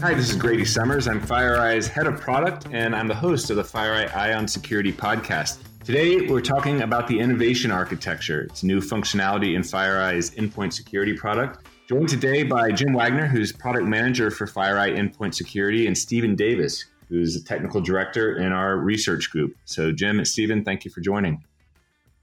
Hi, 0.00 0.12
this 0.12 0.28
is 0.28 0.36
Grady 0.36 0.64
Summers. 0.64 1.08
I'm 1.08 1.20
FireEye's 1.20 1.88
head 1.88 2.06
of 2.06 2.20
product, 2.20 2.66
and 2.70 2.94
I'm 2.94 3.08
the 3.08 3.14
host 3.14 3.48
of 3.48 3.56
the 3.56 3.62
FireEye 3.62 4.14
Eye 4.14 4.34
on 4.34 4.46
Security 4.46 4.92
podcast. 4.92 5.58
Today, 5.84 6.26
we're 6.26 6.42
talking 6.42 6.82
about 6.82 7.08
the 7.08 7.18
innovation 7.18 7.70
architecture. 7.70 8.42
It's 8.42 8.62
new 8.62 8.80
functionality 8.80 9.56
in 9.56 9.62
FireEye's 9.62 10.32
endpoint 10.32 10.74
security 10.74 11.14
product. 11.14 11.66
Joined 11.88 12.10
today 12.10 12.42
by 12.42 12.72
Jim 12.72 12.92
Wagner, 12.92 13.26
who's 13.26 13.52
product 13.52 13.86
manager 13.86 14.30
for 14.30 14.46
FireEye 14.46 14.96
Endpoint 14.98 15.34
Security, 15.34 15.86
and 15.86 15.96
Stephen 15.96 16.36
Davis, 16.36 16.84
who's 17.08 17.34
a 17.34 17.42
technical 17.42 17.80
director 17.80 18.36
in 18.36 18.52
our 18.52 18.76
research 18.76 19.30
group. 19.30 19.56
So, 19.64 19.92
Jim 19.92 20.18
and 20.18 20.28
Stephen, 20.28 20.62
thank 20.62 20.84
you 20.84 20.90
for 20.90 21.00
joining. 21.00 21.42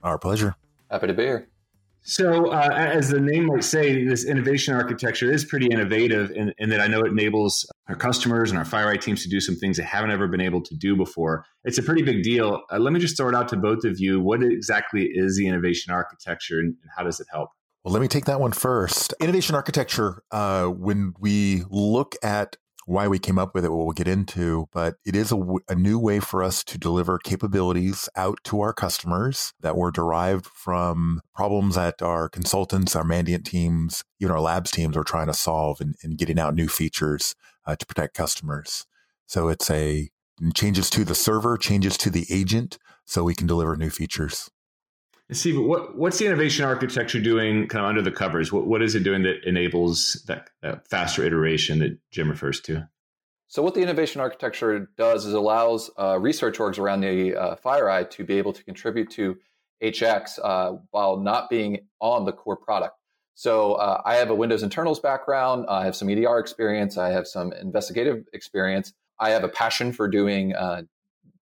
Our 0.04 0.20
pleasure. 0.20 0.55
Happy 0.92 1.08
to 1.08 1.14
be 1.14 1.24
here. 1.24 1.48
So, 2.06 2.52
uh, 2.52 2.70
as 2.74 3.10
the 3.10 3.20
name 3.20 3.46
might 3.46 3.64
say, 3.64 4.04
this 4.04 4.25
innovation 4.25 4.74
architecture 4.74 5.32
is 5.32 5.46
pretty 5.46 5.68
innovative 5.68 6.32
in, 6.32 6.54
in, 6.57 6.70
that 6.70 6.82
I 6.82 6.88
know 6.88 7.00
it 7.00 7.11
enables 7.11 7.66
our 7.88 7.96
customers 7.96 8.52
and 8.52 8.60
our 8.60 8.66
FireEye 8.66 9.00
teams 9.00 9.24
to 9.24 9.30
do 9.30 9.39
some 9.39 9.56
things 9.56 9.78
they 9.78 9.84
haven't 9.84 10.11
ever 10.11 10.28
been 10.28 10.42
able 10.42 10.61
to 10.64 10.75
do 10.75 10.97
before. 10.97 11.46
It's 11.64 11.78
a 11.78 11.84
pretty 11.84 12.02
big 12.02 12.21
deal. 12.21 12.61
Uh, 12.70 12.80
let 12.80 12.92
me 12.92 13.00
just 13.00 13.16
throw 13.16 13.30
it 13.30 13.36
out 13.36 13.47
to 13.50 13.58
both 13.58 13.86
of 13.86 14.02
you. 14.02 14.20
What 14.20 14.44
exactly 14.44 15.10
is 15.14 15.38
the 15.38 15.47
innovation 15.47 15.94
architecture 15.94 16.60
and, 16.60 16.75
and 16.82 16.92
how 16.96 17.04
does 17.04 17.21
it 17.21 17.28
help? 17.32 17.52
Well, 17.86 17.94
let 17.94 18.02
me 18.02 18.10
take 18.10 18.25
that 18.25 18.39
one 18.39 18.52
first. 18.52 19.14
Innovation 19.22 19.56
architecture, 19.56 20.24
uh, 20.32 20.68
when 20.68 21.14
we 21.20 21.64
look 21.70 22.16
at 22.22 22.58
why 22.86 23.07
we 23.07 23.19
came 23.19 23.39
up 23.39 23.54
with 23.54 23.65
it, 23.65 23.69
what 23.69 23.86
we'll 23.86 23.93
get 23.93 24.07
into, 24.07 24.68
but 24.71 24.96
it 25.05 25.15
is 25.15 25.32
a, 25.32 25.41
a, 25.69 25.75
new 25.75 25.97
way 25.97 26.19
for 26.19 26.43
us 26.43 26.64
to 26.64 26.78
deliver 26.78 27.18
capabilities 27.18 28.10
out 28.15 28.39
to 28.43 28.61
our 28.61 28.74
customers 28.74 29.54
that 29.61 29.78
were 29.78 29.91
derived 29.91 30.46
from 30.46 31.21
problems 31.33 31.75
that 31.75 32.02
our 32.02 32.30
consultants, 32.30 32.95
our 32.95 33.03
Mandiant 33.03 33.45
teams, 33.45 34.03
even 34.19 34.31
our 34.31 34.41
labs 34.41 34.72
teams 34.72 34.97
are 34.97 35.03
trying 35.03 35.27
to 35.27 35.33
solve 35.33 35.80
and, 35.81 35.95
and 36.03 36.17
getting 36.17 36.39
out 36.39 36.55
new 36.55 36.67
features 36.67 37.35
uh, 37.66 37.75
to 37.75 37.85
protect 37.85 38.16
customers. 38.16 38.86
So 39.25 39.47
it's 39.47 39.69
a 39.69 40.09
changes 40.53 40.89
to 40.91 41.05
the 41.05 41.15
server, 41.15 41.58
changes 41.58 41.97
to 41.97 42.09
the 42.09 42.25
agent, 42.30 42.77
so 43.05 43.23
we 43.23 43.36
can 43.36 43.47
deliver 43.47 43.75
new 43.75 43.89
features. 43.89 44.49
Steve, 45.31 45.59
what, 45.59 45.97
what's 45.97 46.19
the 46.19 46.25
innovation 46.25 46.66
architecture 46.66 47.19
doing 47.19 47.67
kind 47.67 47.85
of 47.85 47.89
under 47.89 48.02
the 48.02 48.11
covers? 48.11 48.52
What, 48.52 48.67
what 48.67 48.81
is 48.81 48.93
it 48.93 49.03
doing 49.03 49.23
that 49.23 49.43
enables 49.47 50.23
that, 50.27 50.49
that 50.61 50.88
faster 50.88 51.23
iteration 51.23 51.80
that 51.80 51.97
Jim 52.11 52.30
refers 52.30 52.59
to? 52.61 52.89
So, 53.47 53.61
what 53.61 53.73
the 53.73 53.81
innovation 53.81 54.19
architecture 54.19 54.89
does 54.97 55.25
is 55.25 55.33
allows 55.33 55.91
uh, 55.97 56.19
research 56.19 56.57
orgs 56.57 56.77
around 56.77 57.02
the 57.02 57.35
uh, 57.35 57.55
FireEye 57.55 58.09
to 58.11 58.23
be 58.23 58.38
able 58.38 58.52
to 58.52 58.63
contribute 58.63 59.11
to 59.11 59.38
HX 59.81 60.39
uh, 60.43 60.77
while 60.91 61.17
not 61.17 61.49
being 61.49 61.87
on 62.02 62.25
the 62.25 62.31
core 62.31 62.58
product. 62.58 62.97
So, 63.35 63.73
uh, 63.75 64.02
I 64.05 64.15
have 64.15 64.30
a 64.30 64.35
Windows 64.35 64.61
internals 64.61 64.99
background. 64.99 65.67
I 65.69 65.85
have 65.85 65.95
some 65.95 66.09
EDR 66.09 66.39
experience. 66.39 66.97
I 66.97 67.11
have 67.11 67.27
some 67.27 67.53
investigative 67.53 68.25
experience. 68.33 68.91
I 69.19 69.30
have 69.30 69.43
a 69.43 69.49
passion 69.49 69.93
for 69.93 70.08
doing 70.08 70.53
uh, 70.53 70.81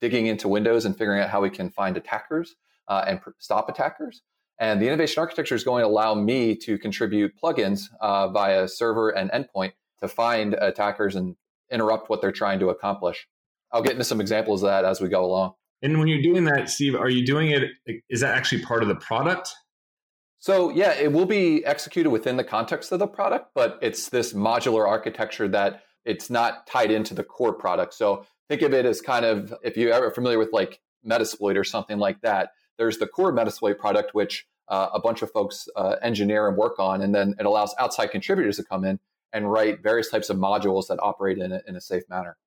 digging 0.02 0.28
into 0.28 0.48
Windows 0.48 0.86
and 0.86 0.96
figuring 0.98 1.22
out 1.22 1.30
how 1.30 1.42
we 1.42 1.50
can 1.50 1.70
find 1.70 1.98
attackers 1.98 2.56
uh, 2.92 3.06
and 3.08 3.22
pr- 3.22 3.30
stop 3.40 3.70
attackers. 3.70 4.22
And 4.60 4.82
the 4.82 4.88
innovation 4.88 5.22
architecture 5.22 5.56
is 5.56 5.64
going 5.64 5.82
to 5.82 5.88
allow 5.88 6.14
me 6.14 6.56
to 6.58 6.78
contribute 6.78 7.34
plugins 7.42 7.86
uh, 8.02 8.28
via 8.28 8.68
server 8.68 9.10
and 9.10 9.32
endpoint 9.32 9.72
to 10.02 10.08
find 10.08 10.54
attackers 10.56 11.16
and 11.16 11.36
interrupt 11.72 12.10
what 12.10 12.22
they're 12.22 12.34
trying 12.34 12.60
to 12.60 12.70
accomplish. 12.70 13.28
I'll 13.72 13.82
get 13.82 13.94
into 13.94 14.04
some 14.04 14.20
examples 14.20 14.62
of 14.62 14.68
that 14.70 14.84
as 14.84 15.00
we 15.00 15.08
go 15.08 15.24
along. 15.24 15.54
And 15.82 15.98
when 15.98 16.10
you're 16.10 16.22
doing 16.22 16.44
that, 16.44 16.70
Steve, 16.70 16.96
are 16.96 17.10
you 17.10 17.26
doing 17.26 17.52
it? 17.52 18.04
Is 18.10 18.20
that 18.20 18.36
actually 18.36 18.62
part 18.62 18.84
of 18.84 18.90
the 18.90 18.96
product? 18.96 19.50
So, 20.40 20.70
yeah, 20.70 20.94
it 20.94 21.12
will 21.12 21.26
be 21.26 21.66
executed 21.66 22.10
within 22.10 22.36
the 22.36 22.44
context 22.44 22.92
of 22.92 23.00
the 23.00 23.08
product, 23.08 23.52
but 23.56 23.80
it's 23.82 24.10
this 24.10 24.34
modular 24.34 24.88
architecture 24.88 25.48
that 25.48 25.84
it's 26.04 26.30
not 26.30 26.68
tied 26.68 26.92
into 26.92 27.14
the 27.14 27.24
core 27.24 27.54
product. 27.54 27.94
So, 27.94 28.26
think 28.50 28.64
of 28.64 28.74
it 28.74 28.86
as 28.86 29.02
kind 29.02 29.24
of 29.24 29.54
if 29.64 29.78
you're 29.78 29.94
ever 29.94 30.12
familiar 30.12 30.38
with 30.38 30.52
like 30.52 30.82
Metasploit 31.08 31.58
or 31.58 31.64
something 31.64 31.98
like 31.98 32.22
that, 32.22 32.52
there's 32.78 32.98
the 32.98 33.08
core 33.08 33.34
Metasploit 33.34 33.78
product, 33.78 34.14
which 34.14 34.48
uh, 34.68 34.90
a 34.94 35.00
bunch 35.00 35.22
of 35.22 35.32
folks 35.32 35.68
uh, 35.76 35.96
engineer 36.02 36.48
and 36.48 36.58
work 36.58 36.80
on, 36.80 37.02
and 37.02 37.14
then 37.14 37.36
it 37.40 37.46
allows 37.46 37.76
outside 37.80 38.08
contributors 38.08 38.58
to 38.58 38.64
come 38.64 38.86
in 38.86 39.00
and 39.34 39.52
write 39.52 39.82
various 39.82 40.10
types 40.10 40.30
of 40.30 40.38
modules 40.38 40.88
that 40.88 41.00
operate 41.02 41.38
in 41.38 41.52
a, 41.52 41.62
in 41.68 41.76
a 41.76 41.82
safe 41.82 42.04
manner. 42.10 42.38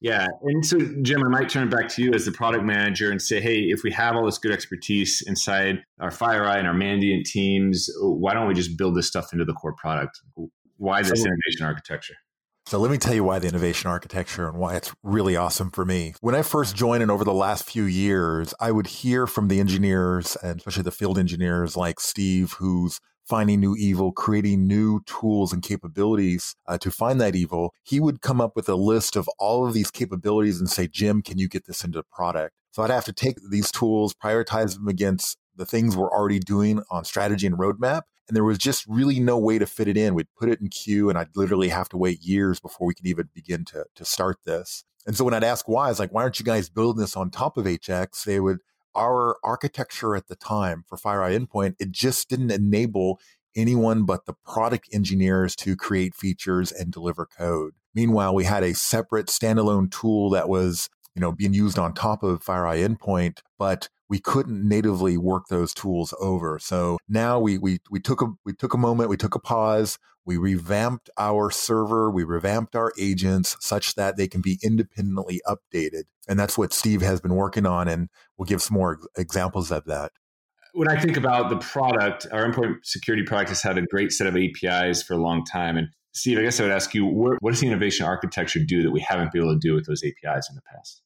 Yeah. 0.00 0.26
And 0.42 0.64
so, 0.64 0.78
Jim, 1.02 1.24
I 1.24 1.28
might 1.28 1.48
turn 1.48 1.70
back 1.70 1.88
to 1.90 2.02
you 2.02 2.12
as 2.12 2.26
the 2.26 2.32
product 2.32 2.64
manager 2.64 3.10
and 3.10 3.20
say, 3.20 3.40
hey, 3.40 3.60
if 3.60 3.82
we 3.82 3.90
have 3.92 4.14
all 4.14 4.26
this 4.26 4.36
good 4.36 4.52
expertise 4.52 5.22
inside 5.26 5.82
our 6.00 6.10
FireEye 6.10 6.58
and 6.58 6.66
our 6.66 6.74
Mandiant 6.74 7.24
teams, 7.24 7.88
why 8.00 8.34
don't 8.34 8.46
we 8.46 8.54
just 8.54 8.76
build 8.76 8.94
this 8.94 9.06
stuff 9.06 9.32
into 9.32 9.46
the 9.46 9.54
core 9.54 9.74
product? 9.74 10.20
Why 10.76 11.00
this 11.00 11.24
innovation 11.24 11.64
architecture? 11.64 12.14
So 12.68 12.80
let 12.80 12.90
me 12.90 12.98
tell 12.98 13.14
you 13.14 13.22
why 13.22 13.38
the 13.38 13.46
innovation 13.46 13.88
architecture 13.88 14.48
and 14.48 14.58
why 14.58 14.74
it's 14.74 14.92
really 15.04 15.36
awesome 15.36 15.70
for 15.70 15.84
me. 15.84 16.14
When 16.20 16.34
I 16.34 16.42
first 16.42 16.74
joined 16.74 17.00
and 17.00 17.12
over 17.12 17.22
the 17.22 17.32
last 17.32 17.62
few 17.62 17.84
years, 17.84 18.52
I 18.58 18.72
would 18.72 18.88
hear 18.88 19.28
from 19.28 19.46
the 19.46 19.60
engineers 19.60 20.36
and 20.42 20.58
especially 20.58 20.82
the 20.82 20.90
field 20.90 21.16
engineers 21.16 21.76
like 21.76 22.00
Steve, 22.00 22.54
who's 22.58 22.98
finding 23.24 23.60
new 23.60 23.76
evil, 23.76 24.10
creating 24.10 24.66
new 24.66 25.00
tools 25.06 25.52
and 25.52 25.62
capabilities 25.62 26.56
uh, 26.66 26.76
to 26.78 26.90
find 26.90 27.20
that 27.20 27.36
evil. 27.36 27.72
He 27.84 28.00
would 28.00 28.20
come 28.20 28.40
up 28.40 28.56
with 28.56 28.68
a 28.68 28.74
list 28.74 29.14
of 29.14 29.30
all 29.38 29.64
of 29.64 29.72
these 29.72 29.92
capabilities 29.92 30.58
and 30.58 30.68
say, 30.68 30.88
Jim, 30.88 31.22
can 31.22 31.38
you 31.38 31.48
get 31.48 31.66
this 31.66 31.84
into 31.84 32.00
the 32.00 32.04
product? 32.10 32.52
So 32.72 32.82
I'd 32.82 32.90
have 32.90 33.04
to 33.04 33.12
take 33.12 33.36
these 33.48 33.70
tools, 33.70 34.12
prioritize 34.12 34.74
them 34.74 34.88
against 34.88 35.38
the 35.54 35.66
things 35.66 35.96
we're 35.96 36.10
already 36.10 36.40
doing 36.40 36.82
on 36.90 37.04
strategy 37.04 37.46
and 37.46 37.56
roadmap. 37.56 38.02
And 38.28 38.36
there 38.36 38.44
was 38.44 38.58
just 38.58 38.86
really 38.86 39.20
no 39.20 39.38
way 39.38 39.58
to 39.58 39.66
fit 39.66 39.88
it 39.88 39.96
in. 39.96 40.14
We'd 40.14 40.34
put 40.38 40.48
it 40.48 40.60
in 40.60 40.68
queue 40.68 41.08
and 41.08 41.18
I'd 41.18 41.36
literally 41.36 41.68
have 41.68 41.88
to 41.90 41.96
wait 41.96 42.22
years 42.22 42.58
before 42.60 42.86
we 42.86 42.94
could 42.94 43.06
even 43.06 43.28
begin 43.34 43.64
to, 43.66 43.84
to 43.94 44.04
start 44.04 44.38
this. 44.44 44.84
And 45.06 45.16
so 45.16 45.24
when 45.24 45.34
I'd 45.34 45.44
ask 45.44 45.68
why, 45.68 45.86
I 45.86 45.88
was 45.88 46.00
like, 46.00 46.12
why 46.12 46.22
aren't 46.22 46.40
you 46.40 46.44
guys 46.44 46.68
building 46.68 47.00
this 47.00 47.16
on 47.16 47.30
top 47.30 47.56
of 47.56 47.64
HX? 47.64 48.24
They 48.24 48.40
would, 48.40 48.58
our 48.94 49.36
architecture 49.44 50.16
at 50.16 50.26
the 50.26 50.34
time 50.34 50.84
for 50.88 50.96
FireEye 50.96 51.38
Endpoint, 51.38 51.76
it 51.78 51.92
just 51.92 52.28
didn't 52.28 52.50
enable 52.50 53.20
anyone 53.54 54.04
but 54.04 54.26
the 54.26 54.34
product 54.44 54.88
engineers 54.92 55.54
to 55.56 55.76
create 55.76 56.14
features 56.14 56.72
and 56.72 56.92
deliver 56.92 57.26
code. 57.26 57.74
Meanwhile, 57.94 58.34
we 58.34 58.44
had 58.44 58.62
a 58.62 58.74
separate 58.74 59.26
standalone 59.26 59.90
tool 59.90 60.30
that 60.30 60.48
was, 60.48 60.90
you 61.14 61.20
know, 61.20 61.32
being 61.32 61.54
used 61.54 61.78
on 61.78 61.94
top 61.94 62.22
of 62.22 62.44
FireEye 62.44 62.86
Endpoint, 62.86 63.38
but 63.58 63.88
we 64.08 64.18
couldn't 64.18 64.66
natively 64.66 65.16
work 65.16 65.44
those 65.48 65.74
tools 65.74 66.14
over. 66.20 66.58
So 66.58 66.98
now 67.08 67.38
we 67.38 67.58
we 67.58 67.78
we 67.90 68.00
took 68.00 68.22
a 68.22 68.26
we 68.44 68.52
took 68.52 68.74
a 68.74 68.78
moment, 68.78 69.10
we 69.10 69.16
took 69.16 69.34
a 69.34 69.40
pause, 69.40 69.98
we 70.24 70.36
revamped 70.36 71.10
our 71.18 71.50
server, 71.50 72.10
we 72.10 72.24
revamped 72.24 72.76
our 72.76 72.92
agents 72.98 73.56
such 73.60 73.94
that 73.94 74.16
they 74.16 74.28
can 74.28 74.40
be 74.40 74.58
independently 74.62 75.40
updated. 75.46 76.04
And 76.28 76.38
that's 76.38 76.58
what 76.58 76.72
Steve 76.72 77.02
has 77.02 77.20
been 77.20 77.34
working 77.34 77.66
on 77.66 77.88
and 77.88 78.08
we'll 78.36 78.46
give 78.46 78.62
some 78.62 78.74
more 78.74 78.98
examples 79.16 79.70
of 79.70 79.84
that. 79.86 80.12
When 80.74 80.88
I 80.88 81.00
think 81.00 81.16
about 81.16 81.48
the 81.48 81.56
product, 81.56 82.26
our 82.32 82.44
endpoint 82.44 82.84
security 82.84 83.24
product 83.24 83.48
has 83.48 83.62
had 83.62 83.78
a 83.78 83.82
great 83.82 84.12
set 84.12 84.26
of 84.26 84.36
APIs 84.36 85.02
for 85.02 85.14
a 85.14 85.18
long 85.18 85.44
time. 85.44 85.78
And 85.78 85.88
Steve, 86.12 86.38
I 86.38 86.42
guess 86.42 86.60
I 86.60 86.64
would 86.64 86.72
ask 86.72 86.94
you, 86.94 87.06
what 87.06 87.38
does 87.42 87.60
the 87.60 87.66
innovation 87.66 88.04
architecture 88.04 88.60
do 88.62 88.82
that 88.82 88.90
we 88.90 89.00
haven't 89.00 89.32
been 89.32 89.42
able 89.42 89.54
to 89.54 89.58
do 89.58 89.74
with 89.74 89.86
those 89.86 90.02
APIs 90.04 90.50
in 90.50 90.54
the 90.56 90.62
past? 90.70 91.02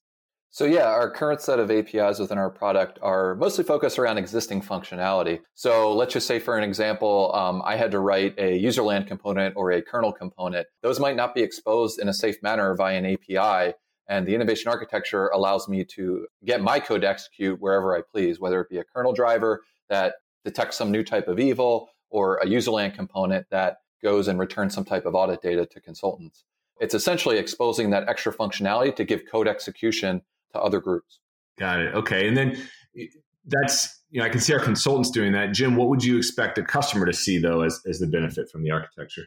So 0.52 0.64
yeah, 0.64 0.86
our 0.86 1.08
current 1.08 1.40
set 1.40 1.60
of 1.60 1.70
APIs 1.70 2.18
within 2.18 2.36
our 2.36 2.50
product 2.50 2.98
are 3.02 3.36
mostly 3.36 3.62
focused 3.62 4.00
around 4.00 4.18
existing 4.18 4.62
functionality. 4.62 5.40
So 5.54 5.94
let's 5.94 6.12
just 6.12 6.26
say, 6.26 6.40
for 6.40 6.58
an 6.58 6.64
example, 6.64 7.32
um, 7.34 7.62
I 7.64 7.76
had 7.76 7.92
to 7.92 8.00
write 8.00 8.34
a 8.36 8.56
user 8.56 8.82
land 8.82 9.06
component 9.06 9.54
or 9.56 9.70
a 9.70 9.80
kernel 9.80 10.12
component. 10.12 10.66
Those 10.82 10.98
might 10.98 11.14
not 11.14 11.36
be 11.36 11.42
exposed 11.42 12.00
in 12.00 12.08
a 12.08 12.14
safe 12.14 12.42
manner 12.42 12.74
via 12.74 12.98
an 12.98 13.06
API. 13.06 13.74
And 14.08 14.26
the 14.26 14.34
innovation 14.34 14.68
architecture 14.72 15.28
allows 15.28 15.68
me 15.68 15.84
to 15.84 16.26
get 16.44 16.60
my 16.60 16.80
code 16.80 17.02
to 17.02 17.08
execute 17.08 17.60
wherever 17.60 17.96
I 17.96 18.00
please, 18.02 18.40
whether 18.40 18.60
it 18.60 18.68
be 18.68 18.78
a 18.78 18.84
kernel 18.84 19.12
driver 19.12 19.62
that 19.88 20.14
detects 20.44 20.76
some 20.76 20.90
new 20.90 21.04
type 21.04 21.28
of 21.28 21.38
evil 21.38 21.90
or 22.10 22.38
a 22.38 22.48
user 22.48 22.72
land 22.72 22.94
component 22.94 23.46
that 23.50 23.76
goes 24.02 24.26
and 24.26 24.36
returns 24.40 24.74
some 24.74 24.84
type 24.84 25.06
of 25.06 25.14
audit 25.14 25.42
data 25.42 25.64
to 25.64 25.80
consultants. 25.80 26.42
It's 26.80 26.94
essentially 26.94 27.38
exposing 27.38 27.90
that 27.90 28.08
extra 28.08 28.34
functionality 28.34 28.96
to 28.96 29.04
give 29.04 29.26
code 29.30 29.46
execution 29.46 30.22
to 30.52 30.60
other 30.60 30.80
groups. 30.80 31.20
Got 31.58 31.80
it. 31.80 31.94
Okay. 31.94 32.26
And 32.28 32.36
then 32.36 32.62
that's, 33.46 34.02
you 34.10 34.20
know, 34.20 34.26
I 34.26 34.28
can 34.28 34.40
see 34.40 34.52
our 34.52 34.60
consultants 34.60 35.10
doing 35.10 35.32
that. 35.32 35.52
Jim, 35.52 35.76
what 35.76 35.88
would 35.88 36.02
you 36.02 36.16
expect 36.16 36.58
a 36.58 36.62
customer 36.62 37.06
to 37.06 37.12
see 37.12 37.38
though 37.38 37.62
as, 37.62 37.80
as 37.86 37.98
the 37.98 38.06
benefit 38.06 38.50
from 38.50 38.62
the 38.62 38.70
architecture? 38.70 39.26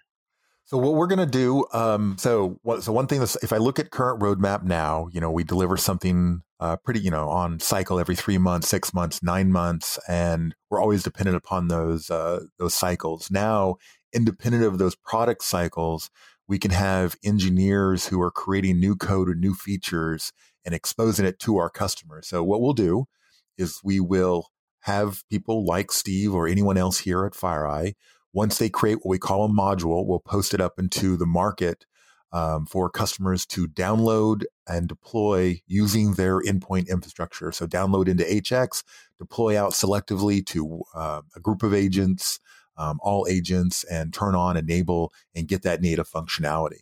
So 0.66 0.78
what 0.78 0.94
we're 0.94 1.08
going 1.08 1.20
to 1.20 1.26
do, 1.26 1.66
um, 1.74 2.16
so 2.18 2.58
what, 2.64 2.84
so 2.84 2.94
one 2.94 3.08
thing 3.08 3.22
is, 3.22 3.38
if 3.44 3.52
I 3.52 3.58
look 3.58 3.80
at 3.80 3.92
current 3.92 4.22
roadmap 4.22 4.64
now, 4.64 5.10
you 5.12 5.20
know, 5.20 5.30
we 5.30 5.44
deliver 5.44 5.76
something 5.76 6.42
uh, 6.62 6.78
pretty, 6.78 7.02
you 7.02 7.12
know, 7.12 7.28
on 7.30 7.60
cycle 7.60 8.00
every 8.00 8.16
three 8.16 8.38
months, 8.38 8.70
six 8.70 8.94
months, 8.94 9.22
nine 9.22 9.52
months, 9.52 10.00
and 10.08 10.56
we're 10.70 10.82
always 10.82 11.04
dependent 11.04 11.36
upon 11.36 11.68
those 11.68 12.10
uh, 12.10 12.46
those 12.58 12.74
cycles. 12.74 13.30
Now, 13.30 13.76
independent 14.14 14.64
of 14.64 14.78
those 14.78 14.96
product 14.96 15.44
cycles, 15.44 16.10
we 16.48 16.60
can 16.60 16.72
have 16.72 17.16
engineers 17.24 18.08
who 18.08 18.22
are 18.22 18.32
creating 18.32 18.80
new 18.80 18.96
code 18.96 19.30
or 19.30 19.36
new 19.36 19.54
features 19.54 20.32
and 20.66 20.74
exposing 20.74 21.26
it 21.26 21.40
to 21.40 21.58
our 21.58 21.70
customers. 21.70 22.28
So 22.28 22.44
what 22.44 22.62
we'll 22.62 22.74
do 22.74 23.06
is 23.58 23.80
we 23.84 24.00
will 24.00 24.48
have 24.82 25.24
people 25.30 25.66
like 25.66 25.92
Steve 25.92 26.34
or 26.34 26.48
anyone 26.48 26.78
else 26.78 27.00
here 27.00 27.26
at 27.26 27.34
FireEye. 27.34 27.94
Once 28.34 28.58
they 28.58 28.70
create 28.70 28.96
what 28.96 29.10
we 29.10 29.20
call 29.20 29.46
a 29.46 29.50
module, 29.50 30.06
we'll 30.06 30.20
post 30.20 30.54
it 30.54 30.62
up 30.62 30.80
into 30.80 31.16
the 31.16 31.26
market 31.26 31.86
um, 32.34 32.66
for 32.66 32.90
customers 32.90 33.46
to 33.46 33.68
download 33.68 34.44
and 34.68 34.90
deploy 34.90 35.62
using 35.68 36.14
their 36.14 36.42
endpoint 36.42 36.90
infrastructure. 36.90 37.52
So 37.52 37.68
download 37.68 38.08
into 38.08 38.24
HX, 38.24 38.84
deploy 39.20 39.58
out 39.58 39.72
selectively 39.72 40.46
to 40.48 40.82
uh, 40.96 41.22
a 41.36 41.40
group 41.40 41.64
of 41.64 41.74
agents, 41.74 42.40
um, 42.78 43.00
all 43.02 43.28
agents, 43.30 43.84
and 43.86 44.14
turn 44.14 44.36
on, 44.36 44.58
enable, 44.58 45.12
and 45.36 45.48
get 45.48 45.62
that 45.64 45.82
native 45.82 46.10
functionality. 46.10 46.82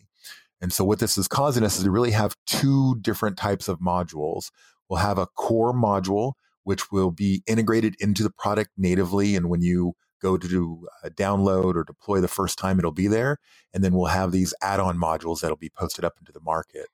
And 0.60 0.72
so 0.72 0.84
what 0.84 1.00
this 1.00 1.18
is 1.18 1.26
causing 1.26 1.64
us 1.64 1.78
is 1.78 1.84
to 1.84 1.90
really 1.90 2.12
have 2.12 2.36
two 2.46 2.96
different 3.00 3.36
types 3.36 3.68
of 3.68 3.80
modules. 3.80 4.50
We'll 4.88 5.00
have 5.00 5.18
a 5.18 5.26
core 5.26 5.74
module, 5.74 6.34
which 6.62 6.92
will 6.92 7.10
be 7.10 7.42
integrated 7.46 7.96
into 7.98 8.22
the 8.22 8.30
product 8.30 8.70
natively. 8.76 9.34
And 9.34 9.48
when 9.48 9.62
you 9.62 9.94
go 10.20 10.36
to 10.36 10.48
do 10.48 10.86
download 11.16 11.74
or 11.74 11.82
deploy 11.82 12.20
the 12.20 12.28
first 12.28 12.58
time, 12.58 12.78
it'll 12.78 12.92
be 12.92 13.08
there. 13.08 13.38
And 13.74 13.82
then 13.82 13.92
we'll 13.92 14.06
have 14.06 14.30
these 14.30 14.54
add-on 14.62 14.96
modules 14.96 15.40
that'll 15.40 15.56
be 15.56 15.70
posted 15.70 16.04
up 16.04 16.14
into 16.20 16.30
the 16.30 16.40
market. 16.40 16.88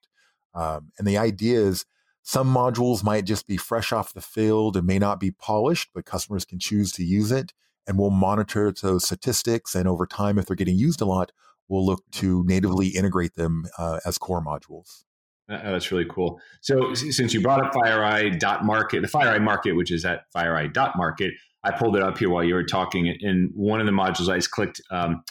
Um, 0.55 0.93
and 0.99 1.07
the 1.07 1.19
idea 1.19 1.61
is 1.61 1.85
some 2.23 2.53
modules 2.53 3.05
might 3.05 3.27
just 3.27 3.47
be 3.47 3.59
fresh 3.59 3.93
off 3.93 4.15
the 4.15 4.23
field 4.23 4.77
and 4.77 4.87
may 4.87 4.99
not 4.99 5.21
be 5.21 5.31
polished, 5.31 5.91
but 5.95 6.07
customers 6.07 6.47
can 6.47 6.59
choose 6.59 6.91
to 6.93 7.05
use 7.05 7.31
it. 7.31 7.53
And 7.89 7.99
we'll 7.99 8.11
monitor 8.11 8.71
those 8.71 9.05
statistics. 9.07 9.75
And 9.75 9.89
over 9.89 10.07
time, 10.07 10.39
if 10.39 10.47
they're 10.47 10.55
getting 10.55 10.77
used 10.77 11.01
a 11.01 11.07
lot, 11.07 11.33
we'll 11.69 11.85
look 11.85 12.05
to 12.13 12.45
natively 12.47 12.89
integrate 12.89 13.35
them 13.35 13.65
uh, 13.79 13.99
as 14.07 14.19
core 14.19 14.45
modules. 14.45 15.05
Uh, 15.51 15.73
that's 15.73 15.91
really 15.91 16.07
cool. 16.09 16.39
So 16.61 16.93
since 16.93 17.33
you 17.33 17.41
brought 17.41 17.65
up 17.65 17.73
FireEye 17.73 18.39
dot 18.39 18.65
market, 18.65 19.01
the 19.01 19.09
FireEye 19.09 19.43
market, 19.43 19.73
which 19.73 19.91
is 19.91 20.05
at 20.05 20.31
FireEye 20.37 20.73
dot 20.73 20.93
market, 20.97 21.33
I 21.65 21.71
pulled 21.71 21.97
it 21.97 22.03
up 22.03 22.19
here 22.19 22.29
while 22.29 22.45
you 22.45 22.55
were 22.55 22.65
talking. 22.65 23.07
In 23.07 23.51
one 23.55 23.81
of 23.81 23.87
the 23.87 23.93
modules, 23.93 24.29
I 24.29 24.37
just 24.37 24.51
clicked 24.51 24.81
um, 24.91 25.25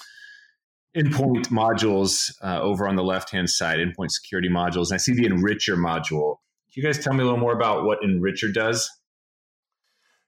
endpoint 0.96 1.50
modules 1.50 2.32
uh, 2.44 2.60
over 2.60 2.88
on 2.88 2.96
the 2.96 3.04
left 3.04 3.32
hand 3.32 3.50
side, 3.50 3.78
endpoint 3.78 4.10
security 4.10 4.50
modules, 4.50 4.88
and 4.90 4.96
I 4.96 4.98
see 4.98 5.14
the 5.14 5.26
enricher 5.26 5.78
module. 5.78 6.38
Can 6.74 6.82
you 6.82 6.84
guys 6.84 6.98
tell 7.04 7.14
me 7.14 7.22
a 7.22 7.24
little 7.24 7.40
more 7.40 7.54
about 7.54 7.86
what 7.86 8.00
enricher 8.02 8.52
does? 8.52 8.90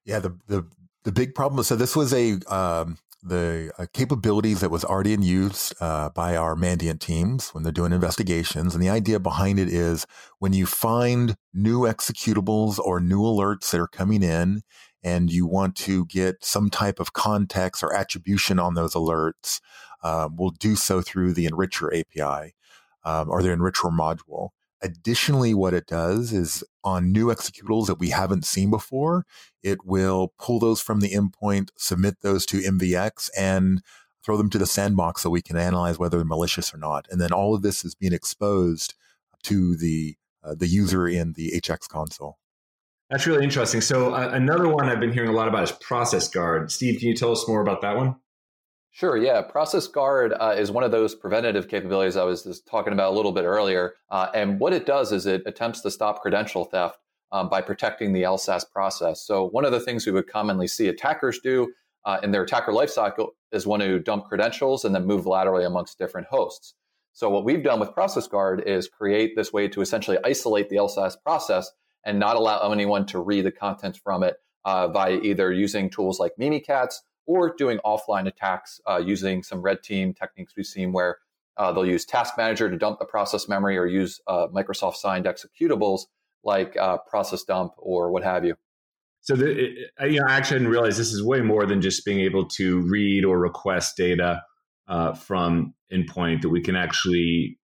Yeah, 0.05 0.19
the 0.19 0.37
the 0.47 0.67
the 1.03 1.11
big 1.11 1.35
problem. 1.35 1.63
So 1.63 1.75
this 1.75 1.95
was 1.95 2.13
a 2.13 2.39
um, 2.47 2.97
the 3.21 3.71
uh, 3.77 3.85
capabilities 3.93 4.61
that 4.61 4.71
was 4.71 4.85
already 4.85 5.13
in 5.13 5.21
use 5.21 5.73
uh, 5.81 6.09
by 6.09 6.35
our 6.35 6.55
Mandiant 6.55 6.99
teams 6.99 7.49
when 7.49 7.63
they're 7.63 7.71
doing 7.71 7.91
investigations. 7.91 8.73
And 8.73 8.83
the 8.83 8.89
idea 8.89 9.19
behind 9.19 9.59
it 9.59 9.67
is 9.67 10.05
when 10.39 10.53
you 10.53 10.65
find 10.65 11.35
new 11.53 11.81
executables 11.81 12.79
or 12.79 12.99
new 12.99 13.21
alerts 13.21 13.71
that 13.71 13.81
are 13.81 13.87
coming 13.87 14.23
in 14.23 14.61
and 15.03 15.31
you 15.31 15.45
want 15.45 15.75
to 15.75 16.05
get 16.05 16.43
some 16.43 16.69
type 16.69 16.99
of 16.99 17.13
context 17.13 17.83
or 17.83 17.93
attribution 17.93 18.57
on 18.57 18.75
those 18.75 18.93
alerts, 18.93 19.59
um, 20.01 20.35
we'll 20.37 20.51
do 20.51 20.75
so 20.75 21.01
through 21.01 21.33
the 21.33 21.45
Enricher 21.47 21.89
API 21.91 22.55
um, 23.03 23.29
or 23.29 23.43
the 23.43 23.49
Enricher 23.49 23.91
module. 23.91 24.49
Additionally, 24.81 25.53
what 25.53 25.73
it 25.73 25.87
does 25.87 26.31
is 26.31 26.63
on 26.83 27.11
new 27.11 27.27
executables 27.27 27.87
that 27.87 27.99
we 27.99 28.09
haven't 28.09 28.45
seen 28.45 28.69
before, 28.69 29.25
it 29.61 29.85
will 29.85 30.33
pull 30.39 30.59
those 30.59 30.81
from 30.81 31.01
the 31.01 31.09
endpoint, 31.09 31.69
submit 31.75 32.21
those 32.21 32.45
to 32.45 32.59
MVX, 32.59 33.29
and 33.37 33.81
throw 34.23 34.37
them 34.37 34.49
to 34.49 34.57
the 34.57 34.65
sandbox 34.65 35.21
so 35.21 35.29
we 35.29 35.41
can 35.41 35.57
analyze 35.57 35.99
whether 35.99 36.17
they're 36.17 36.25
malicious 36.25 36.73
or 36.73 36.77
not. 36.77 37.07
And 37.09 37.19
then 37.19 37.33
all 37.33 37.55
of 37.55 37.61
this 37.61 37.83
is 37.83 37.95
being 37.95 38.13
exposed 38.13 38.93
to 39.43 39.75
the 39.75 40.15
uh, 40.43 40.55
the 40.55 40.67
user 40.67 41.07
in 41.07 41.33
the 41.33 41.51
HX 41.61 41.89
console. 41.89 42.37
That's 43.09 43.25
really 43.25 43.43
interesting. 43.43 43.81
So 43.81 44.13
uh, 44.13 44.29
another 44.31 44.69
one 44.69 44.87
I've 44.87 44.99
been 44.99 45.11
hearing 45.11 45.29
a 45.29 45.33
lot 45.33 45.47
about 45.47 45.63
is 45.63 45.71
Process 45.71 46.27
Guard. 46.29 46.71
Steve, 46.71 46.99
can 46.99 47.09
you 47.09 47.15
tell 47.15 47.31
us 47.31 47.45
more 47.47 47.61
about 47.61 47.81
that 47.81 47.97
one? 47.97 48.15
Sure. 48.99 49.15
Yeah. 49.15 49.41
Process 49.41 49.87
Guard 49.87 50.33
uh, 50.41 50.55
is 50.57 50.71
one 50.71 50.83
of 50.83 50.91
those 50.91 51.15
preventative 51.15 51.69
capabilities 51.69 52.17
I 52.17 52.25
was 52.25 52.43
just 52.43 52.67
talking 52.67 52.91
about 52.91 53.13
a 53.13 53.15
little 53.15 53.31
bit 53.31 53.45
earlier. 53.45 53.93
Uh, 54.09 54.27
and 54.33 54.59
what 54.59 54.73
it 54.73 54.85
does 54.85 55.13
is 55.13 55.25
it 55.25 55.41
attempts 55.45 55.79
to 55.83 55.89
stop 55.89 56.21
credential 56.21 56.65
theft 56.65 56.99
um, 57.31 57.47
by 57.47 57.61
protecting 57.61 58.11
the 58.11 58.23
LSASS 58.23 58.69
process. 58.69 59.25
So, 59.25 59.47
one 59.47 59.63
of 59.63 59.71
the 59.71 59.79
things 59.79 60.05
we 60.05 60.11
would 60.11 60.27
commonly 60.27 60.67
see 60.67 60.89
attackers 60.89 61.39
do 61.39 61.71
uh, 62.03 62.19
in 62.23 62.31
their 62.31 62.43
attacker 62.43 62.73
lifecycle 62.73 63.29
is 63.53 63.65
want 63.65 63.83
to 63.83 63.99
dump 63.99 64.25
credentials 64.25 64.83
and 64.83 64.93
then 64.93 65.05
move 65.05 65.25
laterally 65.25 65.63
amongst 65.63 65.97
different 65.97 66.27
hosts. 66.27 66.73
So, 67.13 67.29
what 67.29 67.45
we've 67.45 67.63
done 67.63 67.79
with 67.79 67.93
Process 67.93 68.27
Guard 68.27 68.63
is 68.67 68.89
create 68.89 69.33
this 69.37 69.53
way 69.53 69.69
to 69.69 69.79
essentially 69.79 70.17
isolate 70.25 70.67
the 70.67 70.75
LSASS 70.75 71.13
process 71.23 71.71
and 72.03 72.19
not 72.19 72.35
allow 72.35 72.69
anyone 72.69 73.05
to 73.05 73.19
read 73.21 73.45
the 73.45 73.51
contents 73.53 73.97
from 73.97 74.23
it 74.23 74.35
uh, 74.65 74.89
by 74.89 75.13
either 75.13 75.53
using 75.53 75.89
tools 75.89 76.19
like 76.19 76.33
Mimikatz 76.37 76.95
or 77.29 77.53
doing 77.55 77.77
offline 77.85 78.25
attacks 78.25 78.81
uh, 78.89 78.97
using 78.97 79.43
some 79.43 79.61
red 79.61 79.83
team 79.83 80.15
techniques 80.15 80.53
we've 80.57 80.65
seen 80.65 80.91
where 80.91 81.19
uh, 81.57 81.71
they'll 81.71 81.85
use 81.85 82.03
Task 82.03 82.33
Manager 82.39 82.71
to 82.71 82.75
dump 82.75 82.97
the 82.97 83.05
process 83.05 83.47
memory 83.47 83.77
or 83.77 83.85
use 83.85 84.19
uh, 84.25 84.47
Microsoft 84.47 84.95
signed 84.95 85.25
executables 85.25 86.01
like 86.43 86.75
uh, 86.77 86.97
Process 87.07 87.43
Dump 87.43 87.73
or 87.77 88.11
what 88.11 88.23
have 88.23 88.43
you. 88.45 88.55
So, 89.21 89.35
the, 89.35 89.51
it, 89.51 89.91
you 90.09 90.19
know, 90.19 90.25
I 90.27 90.37
actually 90.37 90.57
didn't 90.57 90.71
realize 90.71 90.97
this 90.97 91.13
is 91.13 91.23
way 91.23 91.41
more 91.41 91.67
than 91.67 91.81
just 91.81 92.03
being 92.03 92.19
able 92.21 92.47
to 92.47 92.81
read 92.89 93.23
or 93.23 93.37
request 93.37 93.95
data 93.95 94.41
uh, 94.87 95.13
from 95.13 95.75
endpoint. 95.93 96.41
That 96.41 96.49
we 96.49 96.61
can 96.61 96.75
actually 96.75 97.59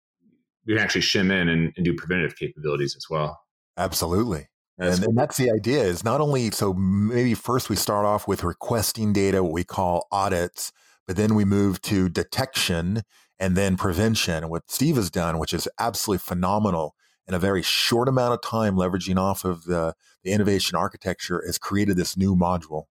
we 0.66 0.74
can 0.74 0.82
actually 0.82 1.02
shim 1.02 1.30
in 1.30 1.48
and, 1.48 1.72
and 1.76 1.84
do 1.84 1.94
preventative 1.94 2.36
capabilities 2.36 2.96
as 2.96 3.04
well. 3.08 3.38
Absolutely. 3.76 4.48
And, 4.82 5.04
and, 5.04 5.16
that's 5.16 5.36
the 5.36 5.50
idea 5.50 5.82
is 5.82 6.02
not 6.02 6.20
only 6.20 6.50
so 6.50 6.72
maybe 6.74 7.34
first 7.34 7.70
we 7.70 7.76
start 7.76 8.04
off 8.04 8.26
with 8.26 8.42
requesting 8.42 9.12
data, 9.12 9.42
what 9.42 9.52
we 9.52 9.62
call 9.62 10.08
audits, 10.10 10.72
but 11.06 11.16
then 11.16 11.34
we 11.36 11.44
move 11.44 11.80
to 11.82 12.08
detection 12.08 13.02
and 13.38 13.56
then 13.56 13.76
prevention. 13.76 14.34
And 14.34 14.50
what 14.50 14.70
Steve 14.70 14.96
has 14.96 15.08
done, 15.08 15.38
which 15.38 15.52
is 15.52 15.68
absolutely 15.78 16.18
phenomenal 16.18 16.96
in 17.28 17.34
a 17.34 17.38
very 17.38 17.62
short 17.62 18.08
amount 18.08 18.34
of 18.34 18.42
time, 18.42 18.74
leveraging 18.74 19.18
off 19.18 19.44
of 19.44 19.64
the, 19.64 19.94
the 20.24 20.32
innovation 20.32 20.76
architecture, 20.76 21.40
has 21.46 21.58
created 21.58 21.96
this 21.96 22.16
new 22.16 22.34
module. 22.34 22.84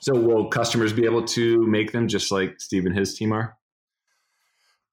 So 0.00 0.14
will 0.14 0.48
customers 0.48 0.94
be 0.94 1.04
able 1.04 1.24
to 1.26 1.66
make 1.66 1.92
them 1.92 2.08
just 2.08 2.32
like 2.32 2.60
Steve 2.60 2.86
and 2.86 2.96
his 2.96 3.14
team 3.14 3.32
are? 3.32 3.57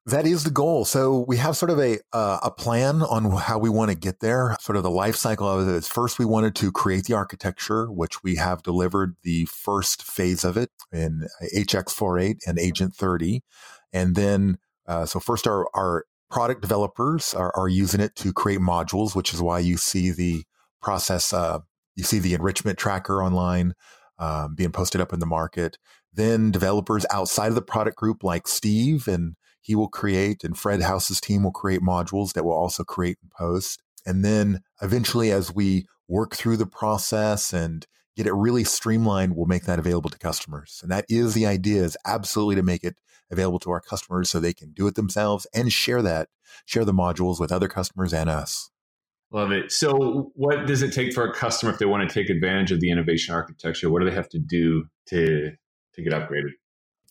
That 0.07 0.27
is 0.27 0.43
the 0.43 0.51
goal. 0.51 0.85
So 0.85 1.25
we 1.27 1.37
have 1.37 1.57
sort 1.57 1.71
of 1.71 1.79
a 1.79 1.97
uh, 2.13 2.37
a 2.43 2.51
plan 2.51 3.01
on 3.01 3.31
how 3.31 3.57
we 3.57 3.71
want 3.71 3.89
to 3.89 3.97
get 3.97 4.19
there. 4.19 4.55
Sort 4.59 4.75
of 4.75 4.83
the 4.83 4.91
life 4.91 5.15
cycle 5.15 5.49
of 5.49 5.67
it 5.67 5.71
is 5.71 5.87
first 5.87 6.19
we 6.19 6.25
wanted 6.25 6.53
to 6.57 6.71
create 6.71 7.05
the 7.05 7.15
architecture, 7.15 7.91
which 7.91 8.21
we 8.21 8.35
have 8.35 8.61
delivered 8.61 9.15
the 9.23 9.45
first 9.45 10.03
phase 10.03 10.43
of 10.43 10.57
it 10.57 10.69
in 10.91 11.27
HX48 11.55 12.37
and 12.45 12.59
Agent 12.59 12.95
30, 12.95 13.41
and 13.91 14.15
then 14.15 14.59
uh, 14.85 15.07
so 15.07 15.19
first 15.19 15.47
our 15.47 15.67
our 15.73 16.05
product 16.29 16.61
developers 16.61 17.33
are, 17.33 17.51
are, 17.55 17.67
using 17.67 18.01
it 18.01 18.15
to 18.15 18.33
create 18.33 18.59
modules, 18.59 19.15
which 19.15 19.33
is 19.33 19.41
why 19.41 19.57
you 19.57 19.75
see 19.77 20.11
the 20.11 20.43
process. 20.83 21.33
Uh, 21.33 21.59
you 21.95 22.03
see 22.03 22.19
the 22.19 22.35
enrichment 22.35 22.77
tracker 22.77 23.23
online 23.23 23.73
um, 24.19 24.53
being 24.53 24.71
posted 24.71 25.01
up 25.01 25.13
in 25.13 25.19
the 25.19 25.25
market. 25.25 25.79
Then 26.13 26.51
developers 26.51 27.05
outside 27.09 27.47
of 27.47 27.55
the 27.55 27.61
product 27.61 27.97
group, 27.97 28.23
like 28.23 28.47
Steve 28.47 29.07
and 29.07 29.35
he 29.65 29.73
will 29.73 29.87
create 29.87 30.43
and 30.43 30.55
Fred 30.55 30.83
House's 30.83 31.19
team 31.19 31.43
will 31.43 31.51
create 31.51 31.81
modules 31.81 32.33
that 32.33 32.45
will 32.45 32.53
also 32.53 32.83
create 32.83 33.17
and 33.23 33.31
post. 33.31 33.81
And 34.05 34.23
then 34.23 34.61
eventually, 34.79 35.31
as 35.31 35.55
we 35.55 35.87
work 36.07 36.35
through 36.35 36.57
the 36.57 36.67
process 36.67 37.51
and 37.51 37.83
get 38.15 38.27
it 38.27 38.33
really 38.35 38.63
streamlined, 38.63 39.35
we'll 39.35 39.47
make 39.47 39.63
that 39.63 39.79
available 39.79 40.11
to 40.11 40.19
customers. 40.19 40.81
And 40.83 40.91
that 40.91 41.05
is 41.09 41.33
the 41.33 41.47
idea 41.47 41.81
is 41.81 41.97
absolutely 42.05 42.53
to 42.57 42.61
make 42.61 42.83
it 42.83 42.95
available 43.31 43.57
to 43.57 43.71
our 43.71 43.81
customers 43.81 44.29
so 44.29 44.39
they 44.39 44.53
can 44.53 44.71
do 44.71 44.85
it 44.85 44.93
themselves 44.93 45.47
and 45.51 45.73
share 45.73 46.03
that, 46.03 46.29
share 46.67 46.85
the 46.85 46.93
modules 46.93 47.39
with 47.39 47.51
other 47.51 47.67
customers 47.67 48.13
and 48.13 48.29
us. 48.29 48.69
Love 49.31 49.51
it. 49.51 49.71
So, 49.71 50.31
what 50.35 50.67
does 50.67 50.83
it 50.83 50.93
take 50.93 51.11
for 51.11 51.25
a 51.25 51.33
customer 51.33 51.71
if 51.71 51.79
they 51.79 51.87
want 51.87 52.07
to 52.07 52.13
take 52.13 52.29
advantage 52.29 52.71
of 52.71 52.81
the 52.81 52.91
innovation 52.91 53.33
architecture? 53.33 53.89
What 53.89 54.03
do 54.03 54.05
they 54.07 54.15
have 54.15 54.29
to 54.29 54.39
do 54.39 54.85
to 55.07 55.53
to 55.95 56.03
get 56.03 56.13
upgraded? 56.13 56.51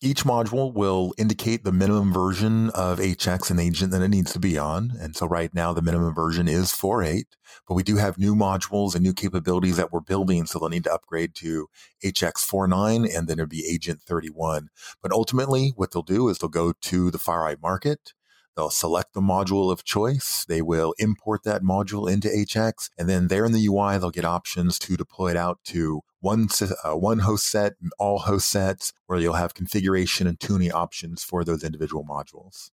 Each 0.04 0.23
module 0.23 0.70
will 0.70 1.14
indicate 1.16 1.64
the 1.64 1.73
minimum 1.73 2.12
version 2.12 2.68
of 2.75 2.99
HX 2.99 3.50
and 3.50 3.58
agent 3.58 3.90
that 3.92 4.02
it 4.02 4.08
needs 4.08 4.34
to 4.34 4.38
be 4.38 4.58
on. 4.58 4.92
And 5.00 5.16
so 5.16 5.25
right 5.25 5.49
now 5.54 5.73
the 5.73 5.80
minimum 5.80 6.14
version 6.14 6.46
is 6.46 6.73
4.8, 6.73 7.25
but 7.66 7.73
we 7.73 7.82
do 7.82 7.96
have 7.96 8.18
new 8.18 8.34
modules 8.34 8.94
and 8.94 9.02
new 9.02 9.14
capabilities 9.14 9.78
that 9.78 9.92
we're 9.92 10.00
building. 10.00 10.44
So 10.44 10.58
they'll 10.58 10.68
need 10.68 10.84
to 10.84 10.92
upgrade 10.92 11.34
to 11.37 11.68
HX 12.04 12.46
4.9 12.46 13.16
and 13.16 13.26
then 13.26 13.38
it'll 13.38 13.49
be 13.49 13.66
agent 13.66 14.02
31. 14.02 14.68
But 15.00 15.11
ultimately 15.11 15.73
what 15.75 15.92
they'll 15.92 16.02
do 16.02 16.28
is 16.28 16.37
they'll 16.37 16.50
go 16.50 16.75
to 16.78 17.11
the 17.11 17.16
FireEye 17.16 17.62
market. 17.62 18.12
They'll 18.56 18.68
select 18.68 19.14
the 19.14 19.23
module 19.23 19.73
of 19.73 19.84
choice. 19.84 20.44
They 20.46 20.61
will 20.61 20.94
import 20.99 21.44
that 21.44 21.62
module 21.62 22.12
into 22.12 22.28
HX. 22.28 22.90
And 22.99 23.08
then 23.08 23.28
there 23.28 23.46
in 23.46 23.52
the 23.52 23.66
UI, 23.66 23.96
they'll 23.96 24.11
get 24.11 24.26
options 24.26 24.78
to 24.80 24.99
deploy 24.99 25.30
it 25.30 25.38
out 25.38 25.61
to 25.64 26.02
one, 26.25 26.49
uh, 26.85 26.97
one 26.97 27.19
host 27.19 27.50
set, 27.50 27.75
all 27.99 28.19
host 28.19 28.49
sets, 28.49 28.95
where 29.07 29.19
you'll 29.19 29.35
have 29.35 29.52
configuration 29.52 30.26
and 30.26 30.40
tuning 30.40 30.73
options 30.73 31.23
for 31.23 31.45
those 31.45 31.62
individual 31.62 32.02
modules. 32.02 32.71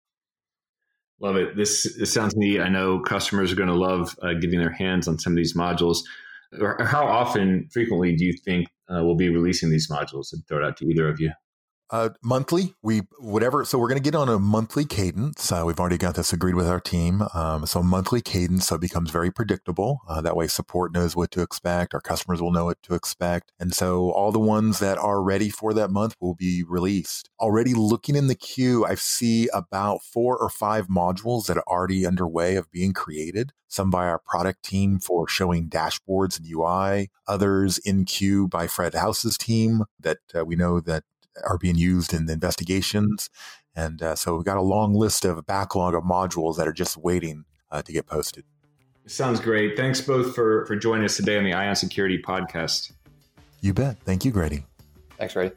Love 1.21 1.37
it. 1.37 1.55
This, 1.55 1.95
this 1.97 2.13
sounds 2.13 2.35
neat. 2.35 2.59
I 2.59 2.67
know 2.67 2.99
customers 2.99 3.51
are 3.51 3.55
going 3.55 3.69
to 3.69 3.75
love 3.75 4.19
uh, 4.21 4.33
getting 4.33 4.59
their 4.59 4.71
hands 4.71 5.07
on 5.07 5.17
some 5.17 5.31
of 5.31 5.37
these 5.37 5.55
modules. 5.55 5.99
How 6.81 7.07
often, 7.07 7.69
frequently, 7.71 8.15
do 8.17 8.25
you 8.25 8.33
think 8.33 8.67
uh, 8.89 9.01
we'll 9.03 9.15
be 9.15 9.29
releasing 9.29 9.69
these 9.69 9.89
modules? 9.89 10.33
And 10.33 10.45
throw 10.47 10.59
it 10.59 10.65
out 10.65 10.75
to 10.77 10.85
either 10.85 11.07
of 11.07 11.19
you. 11.21 11.31
Uh, 11.89 12.09
monthly, 12.21 12.73
we 12.81 12.99
whatever. 13.19 13.63
So 13.63 13.79
we're 13.79 13.87
going 13.87 14.01
to 14.01 14.03
get 14.03 14.15
on 14.15 14.27
a 14.27 14.39
monthly 14.39 14.83
cadence. 14.83 15.51
Uh, 15.51 15.63
we've 15.65 15.79
already 15.79 15.97
got 15.97 16.15
this 16.15 16.33
agreed 16.33 16.55
with 16.55 16.67
our 16.67 16.81
team. 16.81 17.23
Um, 17.33 17.65
so 17.65 17.81
monthly 17.81 18.21
cadence, 18.21 18.67
so 18.67 18.75
it 18.75 18.81
becomes 18.81 19.09
very 19.09 19.31
predictable. 19.31 20.01
Uh, 20.07 20.19
that 20.21 20.35
way, 20.35 20.47
support 20.47 20.91
knows 20.91 21.15
what 21.15 21.31
to 21.31 21.41
expect. 21.41 21.93
Our 21.93 22.01
customers 22.01 22.41
will 22.41 22.51
know 22.51 22.65
what 22.65 22.81
to 22.83 22.93
expect, 22.93 23.53
and 23.59 23.73
so 23.73 24.11
all 24.11 24.31
the 24.33 24.39
ones 24.39 24.79
that 24.79 24.97
are 24.97 25.21
ready 25.21 25.49
for 25.49 25.73
that 25.75 25.89
month 25.89 26.15
will 26.19 26.35
be 26.35 26.63
released. 26.67 27.29
Already 27.39 27.73
looking 27.73 28.15
in 28.15 28.27
the 28.27 28.35
queue, 28.35 28.85
I 28.85 28.95
see 28.95 29.47
about 29.53 30.01
four 30.01 30.37
or 30.37 30.49
five 30.49 30.87
modules 30.87 31.45
that 31.45 31.57
are 31.57 31.67
already 31.67 32.05
underway 32.05 32.55
of 32.55 32.69
being 32.69 32.91
created. 32.91 33.53
Some 33.69 33.89
by 33.89 34.07
our 34.07 34.19
product 34.19 34.63
team 34.63 34.99
for 34.99 35.27
showing 35.27 35.69
dashboards 35.69 36.37
and 36.37 36.47
UI. 36.49 37.09
Others 37.27 37.77
in 37.79 38.05
queue 38.05 38.47
by 38.47 38.65
Fred 38.67 38.93
House's 38.93 39.37
team 39.37 39.83
that 39.99 40.19
uh, 40.33 40.45
we 40.45 40.55
know 40.55 40.79
that 40.79 41.03
are 41.45 41.57
being 41.57 41.75
used 41.75 42.13
in 42.13 42.25
the 42.25 42.33
investigations. 42.33 43.29
And 43.75 44.01
uh, 44.01 44.15
so 44.15 44.35
we've 44.35 44.45
got 44.45 44.57
a 44.57 44.61
long 44.61 44.93
list 44.93 45.25
of 45.25 45.45
backlog 45.45 45.93
of 45.93 46.03
modules 46.03 46.57
that 46.57 46.67
are 46.67 46.73
just 46.73 46.97
waiting 46.97 47.45
uh, 47.71 47.81
to 47.83 47.91
get 47.91 48.07
posted. 48.07 48.43
Sounds 49.05 49.39
great. 49.39 49.77
Thanks 49.77 50.01
both 50.01 50.35
for, 50.35 50.65
for 50.65 50.75
joining 50.75 51.05
us 51.05 51.15
today 51.15 51.37
on 51.37 51.43
the 51.43 51.53
Eye 51.53 51.69
on 51.69 51.75
Security 51.75 52.21
podcast. 52.21 52.91
You 53.61 53.73
bet. 53.73 53.99
Thank 54.03 54.25
you, 54.25 54.31
Grady. 54.31 54.65
Thanks, 55.17 55.33
Grady. 55.33 55.55